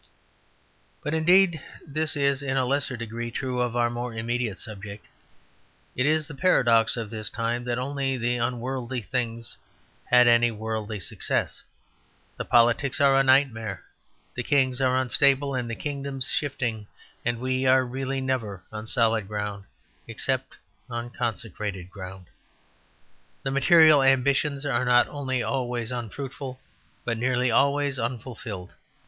But 1.03 1.13
indeed 1.13 1.61
this 1.85 2.15
is, 2.15 2.41
in 2.41 2.57
a 2.57 2.65
lesser 2.65 2.97
degree, 2.97 3.29
true 3.29 3.61
of 3.61 3.75
our 3.75 3.91
more 3.91 4.15
immediate 4.15 4.57
subject. 4.57 5.05
It 5.95 6.07
is 6.07 6.25
the 6.25 6.33
paradox 6.33 6.97
of 6.97 7.11
this 7.11 7.29
time 7.29 7.65
that 7.65 7.77
only 7.77 8.17
the 8.17 8.37
unworldly 8.37 9.03
things 9.03 9.59
had 10.05 10.27
any 10.27 10.49
worldly 10.49 10.99
success. 10.99 11.61
The 12.37 12.45
politics 12.45 12.99
are 12.99 13.15
a 13.15 13.21
nightmare; 13.21 13.83
the 14.33 14.41
kings 14.41 14.81
are 14.81 14.97
unstable 14.97 15.53
and 15.53 15.69
the 15.69 15.75
kingdoms 15.75 16.27
shifting; 16.31 16.87
and 17.23 17.37
we 17.39 17.67
are 17.67 17.85
really 17.85 18.21
never 18.21 18.63
on 18.71 18.87
solid 18.87 19.27
ground 19.27 19.65
except 20.07 20.55
on 20.89 21.11
consecrated 21.11 21.91
ground. 21.91 22.25
The 23.43 23.51
material 23.51 24.01
ambitions 24.01 24.65
are 24.65 24.83
not 24.83 25.07
only 25.09 25.43
always 25.43 25.91
unfruitful 25.91 26.59
but 27.05 27.19
nearly 27.19 27.51
always 27.51 27.99
unfulfilled. 27.99 28.73